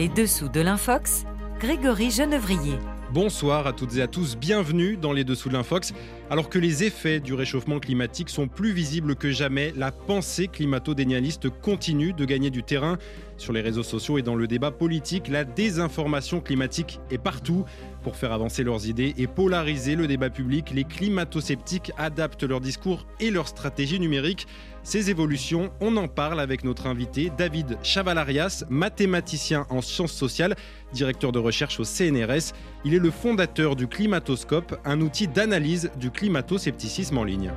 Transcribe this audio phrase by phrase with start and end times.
[0.00, 1.26] Les dessous de l'Infox,
[1.60, 2.78] Grégory Genevrier.
[3.12, 5.92] Bonsoir à toutes et à tous, bienvenue dans les dessous de l'Infox.
[6.30, 11.50] Alors que les effets du réchauffement climatique sont plus visibles que jamais, la pensée climato-dénialiste
[11.50, 12.96] continue de gagner du terrain.
[13.40, 17.64] Sur les réseaux sociaux et dans le débat politique, la désinformation climatique est partout.
[18.02, 23.06] Pour faire avancer leurs idées et polariser le débat public, les climato-sceptiques adaptent leur discours
[23.18, 24.46] et leur stratégie numérique.
[24.82, 30.54] Ces évolutions, on en parle avec notre invité David Chavalarias, mathématicien en sciences sociales,
[30.92, 32.52] directeur de recherche au CNRS.
[32.84, 37.50] Il est le fondateur du Climatoscope, un outil d'analyse du climato-scepticisme en ligne.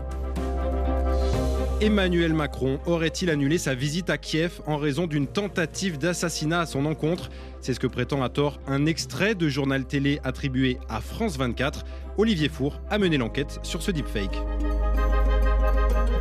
[1.84, 6.86] Emmanuel Macron aurait-il annulé sa visite à Kiev en raison d'une tentative d'assassinat à son
[6.86, 7.30] encontre?
[7.60, 11.84] C'est ce que prétend à tort un extrait de journal télé attribué à France 24.
[12.18, 14.42] Olivier Four a mené l'enquête sur ce deepfake.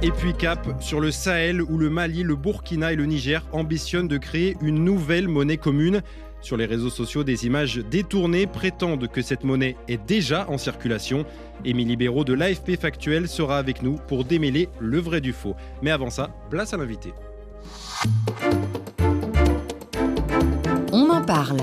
[0.02, 4.08] Et puis cap sur le Sahel où le Mali, le Burkina et le Niger ambitionnent
[4.08, 6.02] de créer une nouvelle monnaie commune.
[6.42, 11.24] Sur les réseaux sociaux, des images détournées prétendent que cette monnaie est déjà en circulation.
[11.64, 15.54] Émilie Béraud de l'AFP Factuel sera avec nous pour démêler le vrai du faux.
[15.82, 17.12] Mais avant ça, place à l'invité.
[20.92, 21.58] On en parle.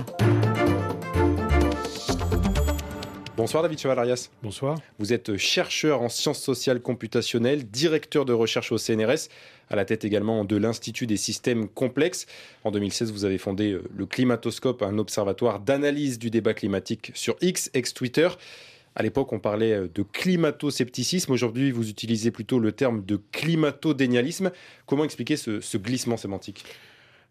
[3.40, 4.32] Bonsoir David Chevalarias.
[4.44, 4.78] Bonsoir.
[4.98, 9.30] Vous êtes chercheur en sciences sociales computationnelles, directeur de recherche au CNRS,
[9.70, 12.26] à la tête également de l'Institut des systèmes complexes.
[12.66, 17.38] En 2016, vous avez fondé euh, le Climatoscope, un observatoire d'analyse du débat climatique sur
[17.40, 18.28] X, ex-Twitter.
[18.98, 21.32] À l'époque, on parlait euh, de climato-scepticisme.
[21.32, 24.52] Aujourd'hui, vous utilisez plutôt le terme de climato-dénialisme.
[24.86, 26.66] Comment expliquer ce, ce glissement sémantique?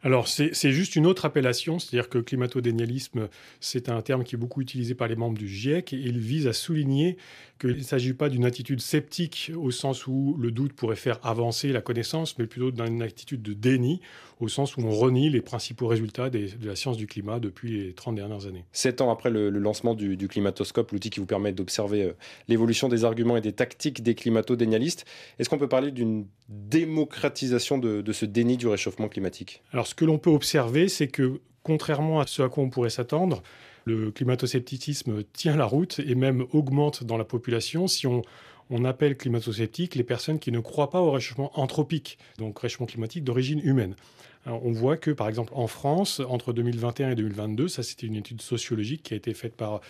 [0.05, 4.61] Alors, c'est juste une autre appellation, c'est-à-dire que climatodénialisme, c'est un terme qui est beaucoup
[4.61, 7.17] utilisé par les membres du GIEC et il vise à souligner
[7.59, 11.73] qu'il ne s'agit pas d'une attitude sceptique au sens où le doute pourrait faire avancer
[11.73, 14.01] la connaissance, mais plutôt d'une attitude de déni
[14.41, 17.93] au sens où on renie les principaux résultats de la science du climat depuis les
[17.93, 18.65] 30 dernières années.
[18.73, 22.13] Sept ans après le, lancement du, climatoscope, l'outil qui vous permet d'observer euh,
[22.49, 25.05] l'évolution des arguments et des tactiques des climato-dénialistes,
[25.39, 29.63] est-ce qu'on peut parler d'une démocratisation de, de ce déni du réchauffement climatique?
[29.73, 32.91] Alors ce que l'on peut observer, c'est que contrairement à ce à quoi on pourrait
[32.91, 33.43] s'attendre,
[33.85, 38.23] le climato-scepticisme tient la route et même augmente dans la population si on,
[38.71, 43.25] on appelle climato-sceptiques les personnes qui ne croient pas au réchauffement anthropique, donc réchauffement climatique
[43.25, 43.95] d'origine humaine.
[44.47, 48.41] on voit que, par exemple, en France, entre 2021 et 2022, ça c'était une étude
[48.41, 49.81] sociologique qui a été faite par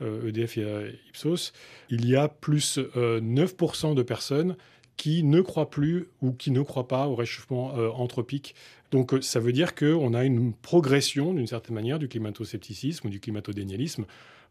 [0.00, 1.52] EDF euh, e et Ipsos,
[1.90, 4.56] il y a plus 9% euh, de personnes
[4.98, 8.54] qui ne croient plus ou qui ne croient pas au réchauffement euh, anthropique.
[8.90, 13.10] Donc euh, ça veut dire qu'on a une progression d'une certaine manière du climato-scepticisme ou
[13.10, 14.04] du climato-dénialisme,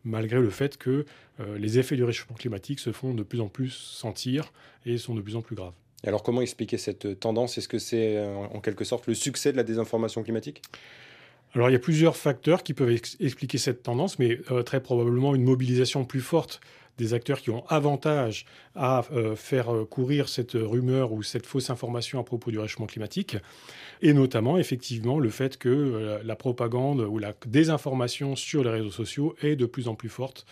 [0.04, 1.06] malgré le fait que
[1.40, 4.52] euh, les effets du réchauffement climatique se font de plus en plus sentir
[4.86, 5.74] et sont de plus en plus graves.
[6.06, 7.58] alors comment expliquer cette tendance?
[7.58, 10.62] Est-ce que c'est en quelque sorte le succès de la désinformation climatique?
[11.54, 15.44] Alors il y a plusieurs facteurs qui peuvent expliquer cette tendance, mais très probablement une
[15.44, 16.62] mobilisation plus forte
[16.98, 21.70] des acteurs qui ont avantage à euh, faire euh, courir cette rumeur ou cette fausse
[21.70, 23.38] information à propos du réchauffement climatique,
[24.02, 28.92] et notamment effectivement le fait que euh, la propagande ou la désinformation sur les réseaux
[28.92, 30.46] sociaux est de plus en plus forte.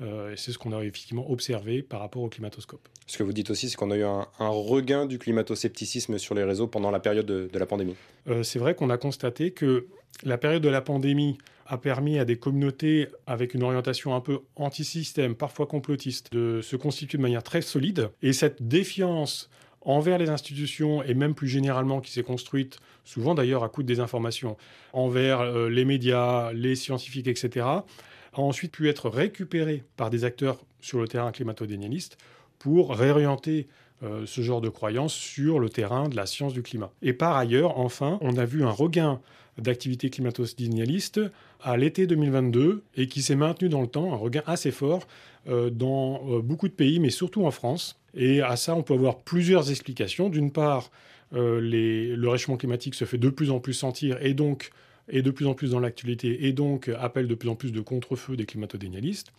[0.00, 2.88] et c'est ce qu'on a effectivement observé par rapport au climatoscope.
[3.06, 6.42] Ce que vous dites aussi, c'est qu'on a eu un, regain du climato-scepticisme sur les
[6.42, 7.94] réseaux pendant la période de, de la pandémie.
[8.42, 9.86] c'est vrai qu'on a constaté que
[10.24, 14.40] la période de la pandémie a permis à des communautés avec une orientation un peu
[14.56, 18.10] anti-système, parfois complotiste, de se constituer de manière très solide.
[18.22, 23.64] Et cette défiance envers les institutions et même plus généralement qui s'est construite, souvent d'ailleurs
[23.64, 24.56] à coup de désinformation,
[24.92, 30.64] envers euh, les médias, les scientifiques, etc., a ensuite pu être récupérée par des acteurs
[30.80, 32.18] sur le terrain climato-dénialiste
[32.58, 33.68] pour réorienter
[34.02, 36.90] euh, ce genre de croyances sur le terrain de la science du climat.
[37.00, 39.20] Et par ailleurs, enfin, on a vu un regain
[39.58, 41.20] d'activité climato-dénialiste
[41.62, 45.06] à l'été 2022 et qui s'est maintenu dans le temps, un regain assez fort
[45.48, 47.98] euh, dans euh, beaucoup de pays, mais surtout en France.
[48.14, 50.28] Et à ça, on peut avoir plusieurs explications.
[50.28, 50.90] D'une part,
[51.32, 54.70] le réchauffement climatique se fait de plus en plus sentir et donc
[55.08, 57.80] est de plus en plus dans l'actualité et donc appelle de plus en plus de
[57.80, 59.32] contre-feux des climato-dénialistes.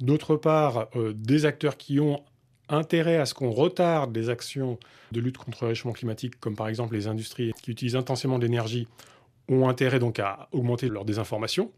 [0.00, 2.24] D'autre part, des acteurs qui ont
[2.68, 4.78] intérêt à ce qu'on retarde des actions
[5.12, 8.88] de lutte contre le réchauffement climatique, comme par exemple les industries qui utilisent intensément l'énergie,
[9.48, 11.70] ont intérêt donc à augmenter leur désinformation.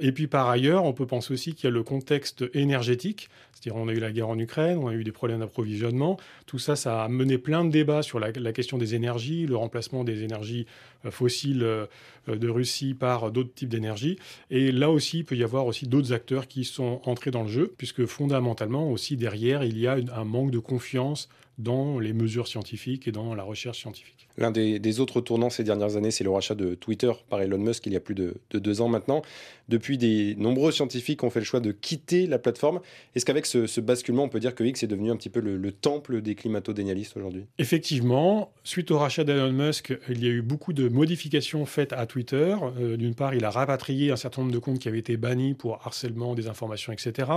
[0.00, 3.28] Et puis par ailleurs, on peut penser aussi qu'il y a le contexte énergétique,
[3.60, 6.16] C'est-à-dire on a eu la guerre en Ukraine, on a eu des problèmes d'approvisionnement.
[6.46, 10.02] Tout ça, ça a mené plein de débats sur la, question des énergies, le remplacement
[10.04, 10.66] des énergies
[11.04, 11.86] euh, fossiles euh,
[12.26, 14.18] de Russie par d'autres types d'énergie.
[14.50, 17.48] Et là aussi, il peut y avoir aussi d'autres acteurs qui sont entrés dans le
[17.48, 21.28] jeu, puisque fondamentalement aussi derrière, il y a un manque de confiance
[21.60, 24.26] dans les mesures scientifiques et dans la recherche scientifique.
[24.38, 27.84] L'un des, autres tournants ces dernières années, c'est le rachat de Twitter par Elon Musk
[27.86, 29.22] il y a plus de, deux ans maintenant.
[29.68, 32.80] Depuis, des nombreux scientifiques ont fait le choix de quitter la plateforme.
[33.14, 35.72] Est-ce qu'avec ce, basculement, on peut dire que X est devenu un petit peu le,
[35.72, 40.72] temple des climato-dénialistes aujourd'hui Effectivement, suite au rachat d'Elon Musk, il y a eu beaucoup
[40.72, 42.56] de modifications faites à Twitter.
[42.80, 45.54] Euh, d'une part, il a rapatrié un certain nombre de comptes qui avaient été bannis
[45.54, 47.30] pour harcèlement, désinformation, etc.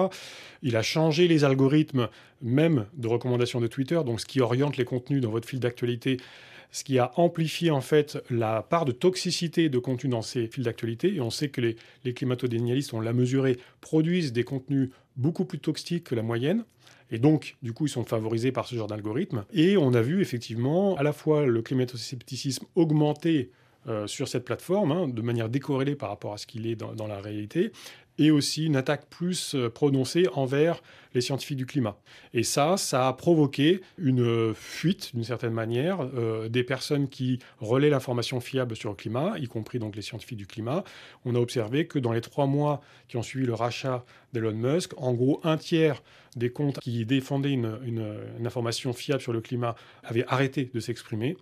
[0.62, 2.10] Il a changé les algorithmes
[2.42, 6.18] même de recommandation de Twitter, donc ce qui oriente les contenus dans votre fil d'actualité
[6.74, 10.66] ce qui a amplifié en fait la part de toxicité de contenu dans ces fils
[10.66, 11.16] d'actualité.
[11.16, 15.60] Et on sait que les, les climato-dénialistes, on l'a mesuré, produisent des contenus beaucoup plus
[15.60, 16.66] toxiques que la moyenne.
[17.12, 19.46] Et donc, du coup, ils sont favorisés par ce genre d'algorithme.
[19.54, 23.52] Et on a vu effectivement à la fois le climato-scepticisme augmenter
[23.88, 27.06] euh, sur cette plateforme, hein, de manière décorrélée par rapport à ce qu'il est dans,
[27.06, 27.74] la réalité,
[28.18, 30.82] et aussi une attaque plus euh, prononcée envers
[31.14, 31.98] les scientifiques du climat.
[32.34, 37.90] Et ça, ça a provoqué une fuite, d'une certaine manière, euh, des personnes qui relaient
[37.90, 40.84] l'information fiable sur le climat, y compris donc les scientifiques du climat.
[41.26, 44.94] On a observé que dans les trois mois qui ont suivi le rachat d'Elon Musk,
[44.98, 46.02] en gros, un tiers
[46.36, 47.78] des comptes qui défendaient une,
[48.44, 51.38] information fiable sur le climat avaient arrêté de s'exprimer.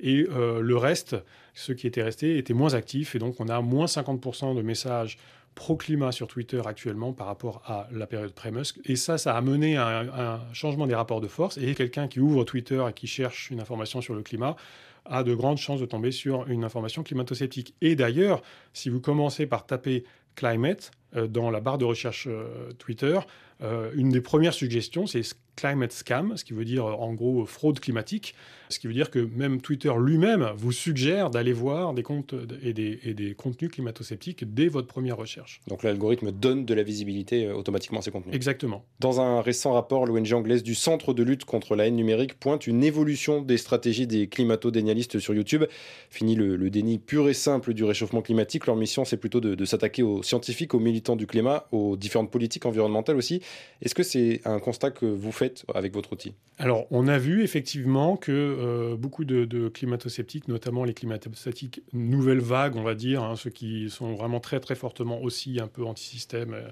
[0.00, 1.16] Et euh, le reste,
[1.54, 3.14] ceux qui étaient restés, étaient moins actifs.
[3.14, 5.18] Et donc, on a moins 50% de messages
[5.54, 8.78] pro-climat sur Twitter actuellement par rapport à la période pré-Musk.
[8.84, 11.58] Et ça, ça a mené à un, changement des rapports de force.
[11.58, 14.56] Et quelqu'un qui ouvre Twitter et qui cherche une information sur le climat
[15.04, 17.74] a de grandes chances de tomber sur une information climato-sceptique.
[17.80, 18.42] Et d'ailleurs,
[18.72, 20.04] si vous commencez par taper
[20.34, 23.18] climate euh, dans la barre de recherche euh, Twitter,
[23.62, 25.22] euh, une des premières suggestions, c'est
[25.56, 28.34] climate scam, ce qui veut dire en gros fraude climatique,
[28.70, 32.72] ce qui veut dire que même Twitter lui-même vous suggère d'aller voir des comptes et
[32.72, 35.60] des, et des contenus climato-sceptiques dès votre première recherche.
[35.68, 38.34] Donc l'algorithme donne de la visibilité automatiquement à ces contenus.
[38.34, 38.84] Exactement.
[39.00, 42.66] Dans un récent rapport, l'ONG anglaise du Centre de lutte contre la haine numérique pointe
[42.66, 45.64] une évolution des stratégies des climato-dénialistes sur YouTube.
[46.10, 48.66] Fini le, déni pur et simple du réchauffement climatique.
[48.66, 52.30] Leur mission, c'est plutôt de, de s'attaquer aux scientifiques, aux militants du climat, aux différentes
[52.30, 53.40] politiques environnementales aussi.
[53.82, 56.34] Est-ce que c'est un constat que vous faites avec votre outil?
[56.58, 62.76] Alors, on a vu effectivement que euh, beaucoup de, climato-sceptiques, notamment les climato-sceptiques nouvelle vague,
[62.76, 66.54] on va dire, hein, ceux qui sont vraiment très très fortement aussi un peu anti-système,
[66.54, 66.68] euh,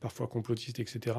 [0.00, 1.16] parfois complotistes, etc.,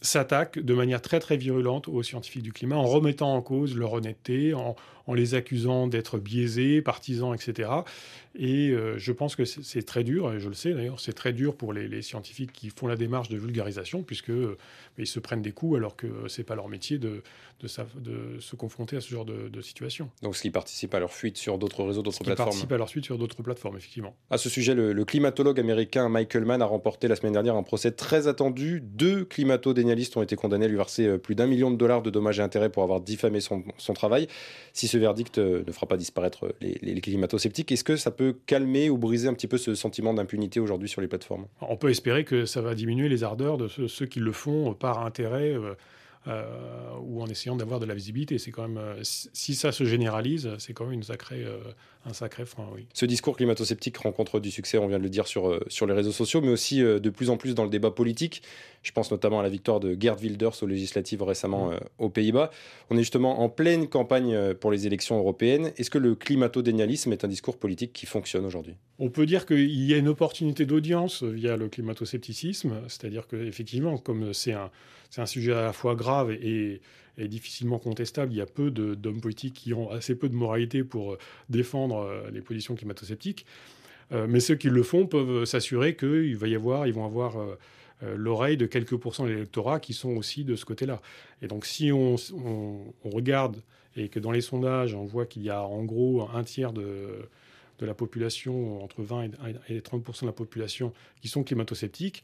[0.00, 3.92] s'attaquent de manière très très virulente aux scientifiques du climat en remettant en cause leur
[3.92, 4.74] honnêteté, en,
[5.06, 7.70] en les accusant d'être biaisés, partisans, etc.
[8.38, 11.32] Et euh, je pense que c'est très dur, et je le sais d'ailleurs, c'est très
[11.32, 14.58] dur pour les, scientifiques qui font la démarche de vulgarisation, puisque euh,
[14.98, 17.22] ils se prennent des coups alors que c'est pas leur métier de,
[17.60, 17.68] de,
[18.00, 20.10] de, se confronter à ce genre de, situation.
[20.22, 22.48] Donc ce qui participe à leur fuite sur d'autres réseaux, d'autres plateformes.
[22.48, 24.14] participe à leur fuite sur d'autres plateformes, effectivement.
[24.30, 27.92] À ce sujet, le, climatologue américain Michael Mann a remporté la semaine dernière un procès
[27.92, 28.82] très attendu.
[28.82, 32.10] Deux climato-dénialistes ont été condamnés à lui verser euh, plus d'un million de dollars de
[32.10, 34.28] dommages et intérêts pour avoir diffamé son, son travail.
[34.72, 38.90] Si ce verdict ne fera pas disparaître les, les climato-sceptiques, est-ce que ça peut calmer
[38.90, 41.46] ou briser un petit peu ce sentiment d'impunité aujourd'hui sur les plateformes?
[41.60, 45.04] On peut espérer que ça va diminuer les ardeurs de ceux, qui le font par
[45.04, 45.54] intérêt.
[45.54, 45.74] Euh,
[46.28, 46.42] euh,
[47.02, 48.38] ou en essayant d'avoir de la visibilité.
[48.38, 51.58] C'est quand même, euh, si ça se généralise, c'est quand même une sacrée, euh,
[52.08, 52.68] un sacré frein.
[52.74, 52.86] Oui.
[52.94, 56.12] Ce discours climato-sceptique rencontre du succès, on vient de le dire sur, sur les réseaux
[56.12, 58.42] sociaux, mais aussi de plus en plus dans le débat politique.
[58.82, 61.78] Je pense notamment à la victoire de Gerd Wilders aux législatives récemment mm.
[61.98, 62.50] aux Pays-Bas.
[62.90, 65.72] On est justement en pleine campagne pour les élections européennes.
[65.76, 68.74] Est-ce que le climato-dénialisme est un discours politique qui fonctionne aujourd'hui?
[68.98, 74.32] On peut dire qu'il y a une opportunité d'audience via le climato-scepticisme, c'est-à-dire qu'effectivement, comme
[74.32, 74.70] c'est un,
[75.10, 76.80] c'est un sujet à la fois grave et,
[77.18, 78.32] difficilement contestable.
[78.32, 81.18] Il y a peu d'hommes politiques qui ont assez peu de moralité pour euh,
[81.48, 83.46] défendre euh, les positions climato-sceptiques.
[84.12, 87.36] Euh, mais ceux qui le font peuvent s'assurer qu'ils va y avoir, ils vont avoir
[88.02, 91.00] l'oreille de quelques pourcents de l'électorat qui sont aussi de ce côté-là.
[91.40, 92.16] Et donc, si on,
[93.02, 93.62] regarde
[93.96, 97.28] et que dans les sondages, on voit qu'il y a en gros un tiers de,
[97.78, 99.30] de la population, entre 20
[99.70, 100.92] et 30% de la population,
[101.22, 102.22] qui sont climato-sceptiques,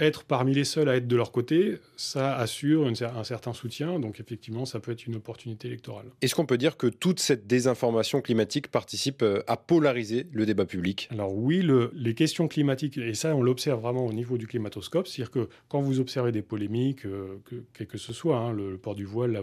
[0.00, 3.98] être parmi les seuls à être de leur côté, ça assure un certain soutien.
[3.98, 6.06] Donc effectivement, ça peut être une opportunité électorale.
[6.20, 10.64] Est-ce qu'on peut dire que toute cette désinformation climatique participe euh, à polariser le débat
[10.64, 11.08] public?
[11.12, 15.30] Alors oui, les questions climatiques, et ça on l'observe vraiment au niveau du climatoscope, c'est-à-dire
[15.30, 18.94] que quand vous observez des polémiques, euh, que, quel que ce soit, hein, le, port
[18.94, 19.40] du voile,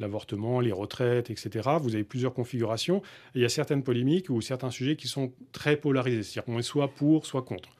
[0.00, 2.98] l'avortement, les retraites, etc., vous avez plusieurs configurations.
[3.34, 6.58] Et il y a certaines polémiques ou certains sujets qui sont très polarisés, c'est-à-dire qu'on
[6.58, 7.70] est soit pour, soit contre.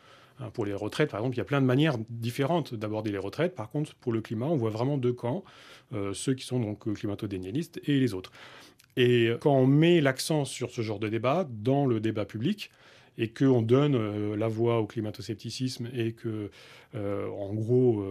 [0.41, 3.19] Hein, pour les retraites, par exemple, il y a plein de manières différentes d'aborder les
[3.19, 3.55] retraites.
[3.55, 5.45] Par contre, pour le climat, on voit vraiment deux camps,
[5.93, 8.33] euh, ceux qui sont donc climato-dénialistes et les autres.
[8.97, 12.71] Et quand on met l'accent sur ce genre de débat dans le débat public,
[13.17, 16.51] et qu'on donne euh, la voix au climato-scepticisme et que,
[16.97, 18.05] euh, en gros,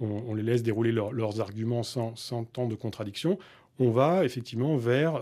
[0.00, 3.38] on, les laisse dérouler leurs arguments sans, sans, tant de contradictions,
[3.78, 5.20] on va effectivement vers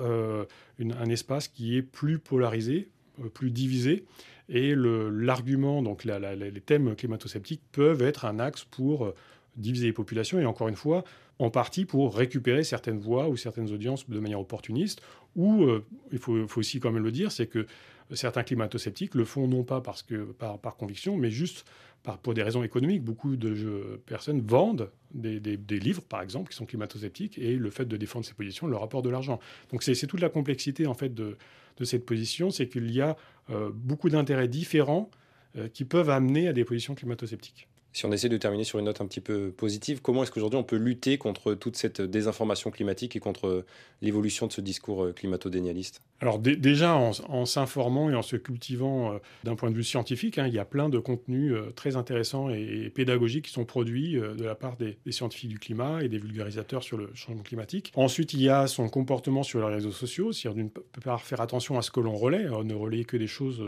[0.81, 2.89] un espace qui est plus polarisé,
[3.35, 4.07] plus divisé,
[4.49, 9.15] et l'argument, donc les thèmes climato-sceptiques peuvent être un axe pour euh,
[9.57, 11.05] diviser les populations, et encore une fois,
[11.39, 15.03] en partie pour récupérer certaines voix ou certaines audiences de manière opportuniste,
[15.35, 17.67] ou, euh, il faut, aussi quand même le dire, c'est que
[18.13, 21.65] certains climato-sceptiques le font non pas parce que, par, par conviction, mais juste
[22.03, 23.03] par, pour des raisons économiques.
[23.03, 27.97] Beaucoup de personnes vendent des, livres, par exemple, qui sont climato-sceptiques, et le fait de
[27.97, 29.41] défendre ces positions leur apporte de l'argent.
[29.71, 31.37] Donc c'est toute la complexité, en fait, de,
[31.77, 33.17] de cette position, c'est qu'il y a
[33.51, 35.11] euh, beaucoup d'intérêts différents
[35.57, 37.69] euh, qui peuvent amener à des positions climato-sceptiques.
[37.93, 40.59] Si on essaie de terminer sur une note un petit peu positive, comment est-ce qu'aujourd'hui
[40.59, 43.65] on peut lutter contre toute cette désinformation climatique et contre
[44.03, 46.03] l'évolution de ce discours euh, climato-dénialiste?
[46.21, 50.47] Alors déjà en, s'informant et en se cultivant euh, d'un point de vue scientifique, hein,
[50.47, 54.45] il y a plein de contenus euh, très intéressants et, pédagogiques qui sont produits de
[54.45, 57.93] la part des, scientifiques du climat et des vulgarisateurs sur le changement climatique.
[57.97, 60.71] Ensuite, il y a son comportement sur les réseaux sociaux, c'est-à-dire d'une
[61.03, 63.63] part faire attention à ce que l'on relaie, ne relayer que des choses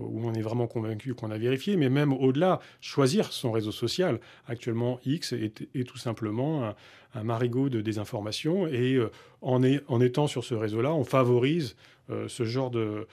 [0.00, 4.20] où on est vraiment convaincu qu'on a vérifié, mais même au-delà, choisir son réseau social.
[4.46, 6.74] Actuellement, X est, tout simplement
[7.14, 9.10] un, marigot de désinformation, et euh,
[9.42, 11.74] en, étant sur ce réseau-là, on favorise
[12.10, 13.06] euh, ce genre de,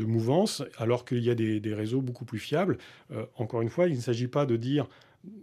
[0.00, 2.78] mouvance, alors qu'il y a des, réseaux beaucoup plus fiables.
[3.12, 4.86] Euh, encore une fois, il ne s'agit pas de dire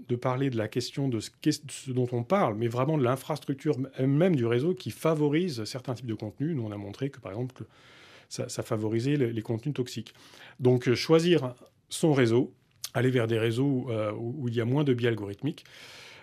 [0.08, 1.30] de parler de la question de ce,
[1.70, 6.06] ce, dont on parle, mais vraiment de l'infrastructure même du réseau qui favorise certains types
[6.06, 6.56] de contenus.
[6.56, 7.66] Nous, on a montré que, par exemple,
[8.48, 10.14] ça, favorisait les, contenus toxiques.
[10.60, 11.54] Donc euh, choisir
[11.90, 12.54] son réseau,
[12.94, 15.66] aller vers des réseaux euh, où, il y a moins de biais algorithmiques,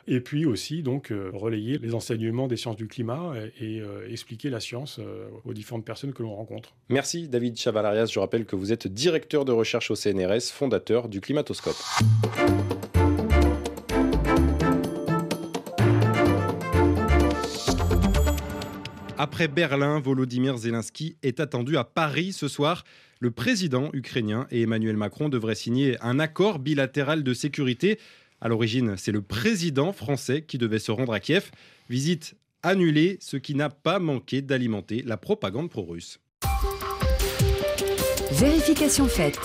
[0.08, 4.60] et puis aussi donc euh, relayer les enseignements des sciences du climat et, expliquer la
[4.60, 4.98] science
[5.44, 6.74] aux différentes personnes que l'on rencontre.
[6.88, 8.06] Merci David Chavalarias.
[8.06, 11.76] Je rappelle que vous êtes directeur de recherche au CNRS, fondateur du Climatoscope.
[19.22, 22.84] Après Berlin, Volodymyr Zelensky est attendu à Paris ce soir.
[23.18, 27.98] Le président ukrainien et Emmanuel Macron devraient signer un accord bilatéral de sécurité.
[28.40, 31.50] À l'origine, c'est le président français qui devait se rendre à Kiev.
[31.90, 36.18] Visite annulée, ce qui n'a pas manqué d'alimenter la propagande pro-russe.
[38.32, 39.38] Vérification faite.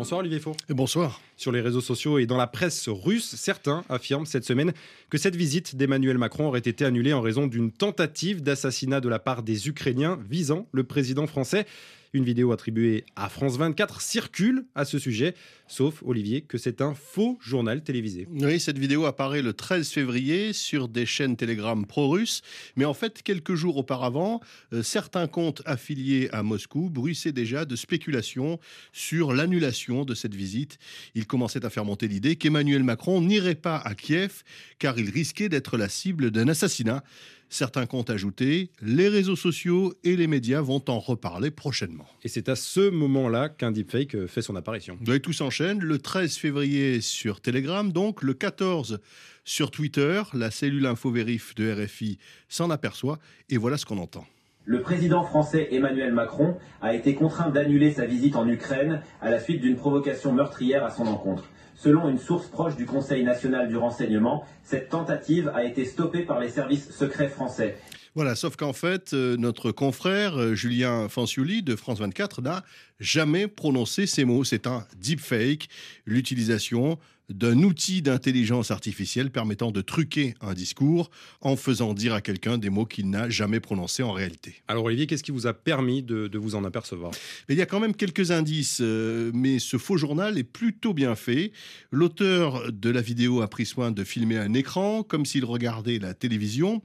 [0.00, 0.56] Bonsoir Olivier Faux.
[0.70, 1.20] Et bonsoir.
[1.36, 4.72] Sur les réseaux sociaux et dans la presse russe, certains affirment cette semaine
[5.10, 9.18] que cette visite d'Emmanuel Macron aurait été annulée en raison d'une tentative d'assassinat de la
[9.18, 11.66] part des Ukrainiens visant le président français.
[12.12, 15.34] Une vidéo attribuée à France 24 circule à ce sujet,
[15.68, 18.26] sauf Olivier que c'est un faux journal télévisé.
[18.32, 22.42] Oui, cette vidéo apparaît le 13 février sur des chaînes Telegram pro-russes,
[22.74, 24.40] mais en fait, quelques jours auparavant,
[24.72, 28.58] euh, certains comptes affiliés à Moscou bruissaient déjà de spéculations
[28.92, 30.78] sur l'annulation de cette visite.
[31.14, 34.42] Ils commençaient à faire monter l'idée qu'Emmanuel Macron n'irait pas à Kiev
[34.80, 37.04] car il risquait d'être la cible d'un assassinat.
[37.52, 42.06] Certains comptent ajouter les réseaux sociaux et les médias vont en reparler prochainement.
[42.22, 44.96] Et c'est à ce moment-là qu'un deepfake fait son apparition.
[45.12, 45.80] Et tout s'enchaîne.
[45.80, 49.00] Le 13 février sur Telegram, donc le 14
[49.44, 54.24] sur Twitter, la cellule infovérif de RFI s'en aperçoit et voilà ce qu'on entend.
[54.64, 59.40] Le président français Emmanuel Macron a été contraint d'annuler sa visite en Ukraine à la
[59.40, 61.50] suite d'une provocation meurtrière à son encontre.
[61.82, 66.38] Selon une source proche du Conseil national du renseignement, cette tentative a été stoppée par
[66.38, 67.78] les services secrets français.
[68.14, 72.64] Voilà, sauf qu'en fait, euh, notre confrère euh, Julien Fanciuli de France 24 n'a
[72.98, 74.44] jamais prononcé ces mots.
[74.44, 75.70] C'est un deepfake,
[76.04, 76.98] l'utilisation
[77.30, 81.10] d'un outil d'intelligence artificielle permettant de truquer un discours
[81.40, 84.56] en faisant dire à quelqu'un des mots qu'il n'a jamais prononcés en réalité.
[84.68, 87.12] Alors Olivier, qu'est-ce qui vous a permis de, vous en apercevoir?
[87.48, 91.14] Il y a quand même quelques indices, euh, mais ce faux journal est plutôt bien
[91.14, 91.52] fait.
[91.92, 96.14] L'auteur de la vidéo a pris soin de filmer un écran comme s'il regardait la
[96.14, 96.82] télévision,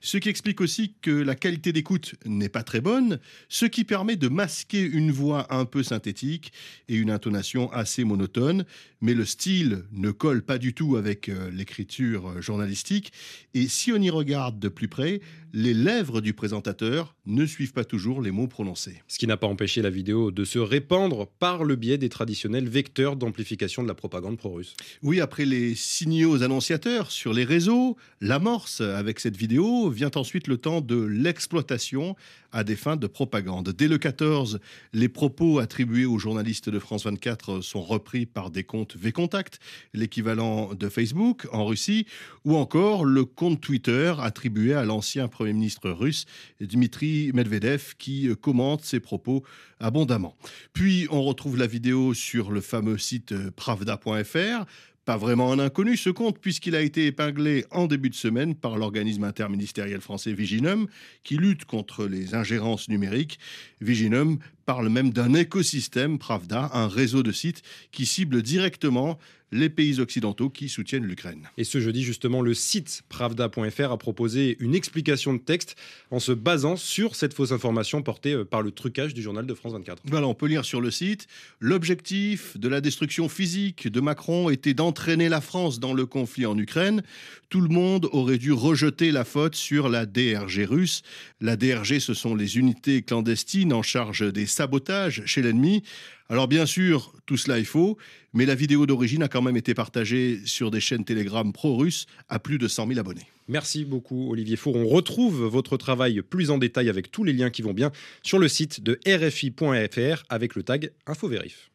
[0.00, 4.16] ce qui explique aussi que la qualité d'écoute n'est pas très bonne, ce qui permet
[4.16, 6.52] de masquer une voix un peu synthétique
[6.88, 8.64] et une intonation assez monotone,
[9.00, 13.12] mais le style ne colle pas du tout avec euh, l'écriture euh, journalistique.
[13.54, 15.20] Et si on y regarde de plus près,
[15.58, 19.02] les lèvres du présentateur ne suivent pas toujours les mots prononcés.
[19.08, 22.68] Ce qui n'a pas empêché la vidéo de se répandre par le biais des traditionnels
[22.68, 24.76] vecteurs d'amplification de la propagande pro-russe.
[25.02, 30.58] Oui, après les signaux annonciateurs sur les réseaux, l'amorce avec cette vidéo vient ensuite le
[30.58, 32.16] temps de l'exploitation
[32.52, 33.70] à des fins de propagande.
[33.70, 34.60] Dès le 14,
[34.92, 39.58] les propos attribués aux journalistes de France 24 sont repris par des comptes V-Contact,
[39.94, 42.06] l'équivalent de Facebook en Russie,
[42.44, 46.26] ou encore le compte Twitter attribué à l'ancien Premier ministre russe
[46.60, 49.42] Dmitri Medvedev qui commente ses propos
[49.80, 50.36] abondamment.
[50.72, 54.66] Puis on retrouve la vidéo sur le fameux site pravda.fr
[55.06, 58.76] pas vraiment un inconnu ce compte puisqu'il a été épinglé en début de semaine par
[58.76, 60.88] l'organisme interministériel français Viginum
[61.22, 63.38] qui lutte contre les ingérences numériques.
[63.80, 67.62] Viginum parle même d'un écosystème Pravda, un réseau de sites
[67.92, 69.16] qui cible directement
[69.56, 71.48] les pays occidentaux qui soutiennent l'Ukraine.
[71.56, 75.76] Et ce jeudi, justement, le site pravda.fr a proposé une explication de texte
[76.10, 79.54] en se basant sur cette fausse information portée euh, par le trucage du journal de
[79.54, 80.02] France 24.
[80.06, 81.26] Voilà, on peut lire sur le site
[81.60, 86.56] L'objectif de la destruction physique de Macron était d'entraîner la France dans le conflit en
[86.58, 87.02] Ukraine.
[87.48, 91.02] Tout le monde aurait dû rejeter la faute sur la DRG russe.
[91.40, 95.82] La DRG, ce sont les unités clandestines en charge des sabotages chez l'ennemi.
[96.28, 97.98] Alors bien sûr, tout cela est faux,
[98.32, 102.38] mais la vidéo d'origine a quand même été partagée sur des chaînes Telegram pro-russes à
[102.38, 103.26] plus de 100 000 abonnés.
[103.48, 104.76] Merci beaucoup Olivier Four.
[104.76, 107.92] On retrouve votre travail plus en détail avec tous les liens qui vont bien
[108.22, 111.70] sur le site de rfi.fr avec le tag InfoVérif.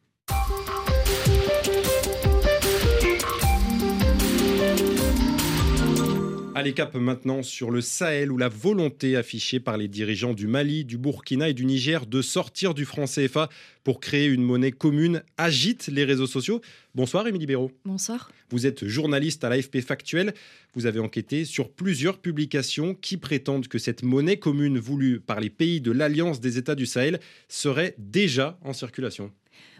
[6.62, 10.84] Allez, cap maintenant sur le Sahel où la volonté affichée par les dirigeants du Mali,
[10.84, 13.48] du Burkina et du Niger de sortir du franc CFA
[13.82, 16.60] pour créer une monnaie commune agite les réseaux sociaux.
[16.94, 17.72] Bonsoir Émilie Béraud.
[17.84, 18.30] Bonsoir.
[18.50, 20.34] Vous êtes journaliste à l'AFP Factuel.
[20.74, 25.50] Vous avez enquêté sur plusieurs publications qui prétendent que cette monnaie commune voulue par les
[25.50, 29.32] pays de l'Alliance des États du Sahel serait déjà en circulation.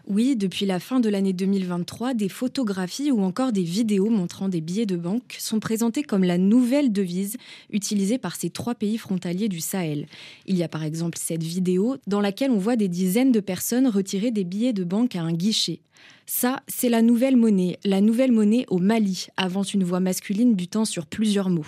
[0.05, 4.59] Oui, depuis la fin de l'année 2023, des photographies ou encore des vidéos montrant des
[4.59, 7.37] billets de banque sont présentées comme la nouvelle devise
[7.71, 10.07] utilisée par ces trois pays frontaliers du Sahel.
[10.45, 13.87] Il y a par exemple cette vidéo dans laquelle on voit des dizaines de personnes
[13.87, 15.79] retirer des billets de banque à un guichet.
[16.25, 20.85] Ça, c'est la nouvelle monnaie, la nouvelle monnaie au Mali, avance une voix masculine butant
[20.85, 21.67] sur plusieurs mots.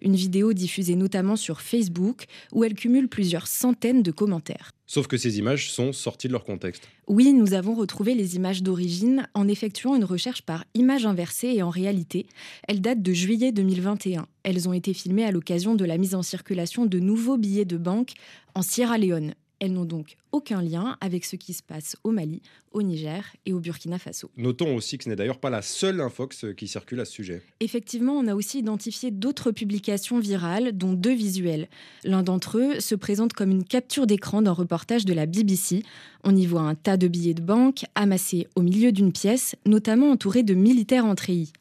[0.00, 4.70] Une vidéo diffusée notamment sur Facebook où elle cumule plusieurs centaines de commentaires.
[4.86, 6.88] Sauf que ces images sont sorties de leur contexte.
[7.08, 11.62] Oui, nous avons retrouvé les images d'origine en effectuant une recherche par image inversée et
[11.62, 12.26] en réalité,
[12.68, 14.28] elles datent de juillet 2021.
[14.44, 17.76] Elles ont été filmées à l'occasion de la mise en circulation de nouveaux billets de
[17.76, 18.12] banque
[18.54, 19.34] en Sierra Leone.
[19.58, 22.42] Elles n'ont donc aucun lien avec ce qui se passe au Mali,
[22.72, 24.30] au Niger et au Burkina Faso.
[24.36, 27.42] Notons aussi que ce n'est d'ailleurs pas la seule infox qui circule à ce sujet.
[27.60, 31.68] Effectivement, on a aussi identifié d'autres publications virales, dont deux visuels.
[32.04, 35.82] L'un d'entre eux se présente comme une capture d'écran d'un reportage de la BBC.
[36.24, 40.10] On y voit un tas de billets de banque amassés au milieu d'une pièce, notamment
[40.10, 41.52] entourés de militaires en treillis.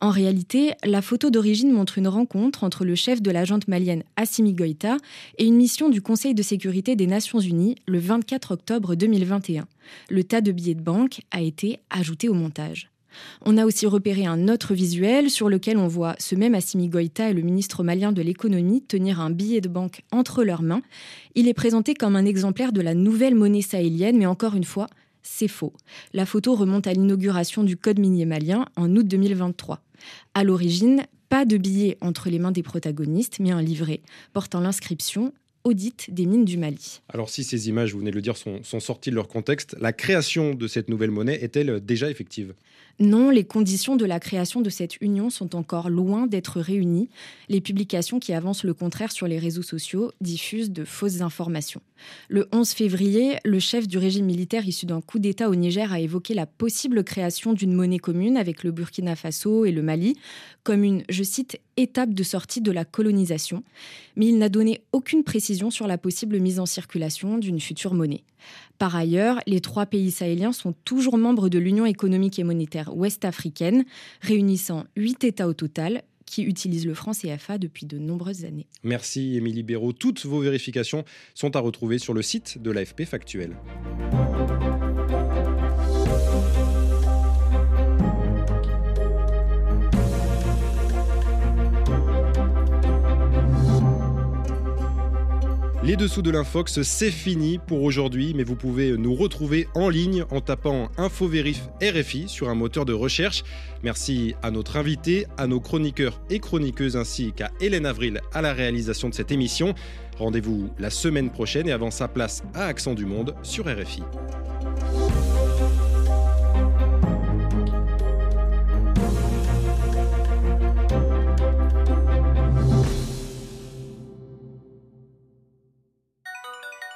[0.00, 4.04] En réalité, la photo d'origine montre une rencontre entre le chef de la junte malienne
[4.16, 4.96] Assimi Goïta
[5.38, 9.64] et une mission du Conseil de sécurité des Nations Unies le 24 octobre 2021.
[10.10, 12.90] Le tas de billets de banque a été ajouté au montage.
[13.40, 17.30] On a aussi repéré un autre visuel sur lequel on voit ce même Assimi Goïta
[17.30, 20.82] et le ministre malien de l'économie tenir un billet de banque entre leurs mains.
[21.34, 24.88] Il est présenté comme un exemplaire de la nouvelle monnaie sahélienne, mais encore une fois,
[25.22, 25.72] c'est faux.
[26.12, 29.80] La photo remonte à l'inauguration du Code minier malien en août 2023.
[30.34, 34.02] À l'origine, pas de billet entre les mains des protagonistes, mais un livret
[34.34, 35.32] portant l'inscription
[35.64, 37.00] audit des mines du Mali.
[37.08, 39.76] Alors si ces images, vous venez de le dire, sont, sont sorties de leur contexte,
[39.80, 42.54] la création de cette nouvelle monnaie est-elle déjà effective?
[42.98, 47.08] Non, les conditions de la création de cette union sont encore loin d'être réunies.
[47.48, 51.80] Les publications qui avancent le contraire sur les réseaux sociaux diffusent de fausses informations.
[52.28, 56.00] Le 11 février, le chef du régime militaire issu d'un coup d'État au Niger a
[56.00, 60.16] évoqué la possible création d'une monnaie commune avec le Burkina Faso et le Mali
[60.62, 63.64] comme une, je cite, étape de sortie de la colonisation.
[64.16, 68.24] Mais il n'a donné aucune précision sur la possible mise en circulation d'une future monnaie.
[68.78, 73.84] Par ailleurs, les trois pays sahéliens sont toujours membres de l'Union économique et monétaire ouest-africaine,
[74.20, 78.66] réunissant huit États au total, qui utilisent le franc CFA depuis de nombreuses années.
[78.82, 79.92] Merci Émilie Béraud.
[79.92, 81.04] Toutes vos vérifications
[81.34, 83.56] sont à retrouver sur le site de l'AFP Factuel.
[95.84, 100.24] Les dessous de l'Infox, c'est fini pour aujourd'hui, mais vous pouvez nous retrouver en ligne
[100.30, 103.42] en tapant Infovérif RFI sur un moteur de recherche.
[103.82, 108.52] Merci à notre invité, à nos chroniqueurs et chroniqueuses ainsi qu'à Hélène Avril à la
[108.52, 109.74] réalisation de cette émission.
[110.18, 114.02] Rendez-vous la semaine prochaine et avant sa place à Accent du Monde sur RFI.